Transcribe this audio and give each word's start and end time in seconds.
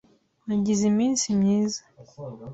Nagize 0.47 0.83
iminsi 0.91 1.25
myiza. 1.39 1.81